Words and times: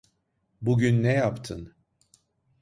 Bugün 0.61 1.03
ne 1.03 1.13
yaptın? 1.13 1.73